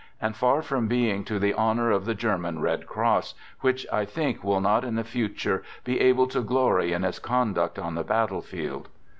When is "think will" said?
4.03-4.59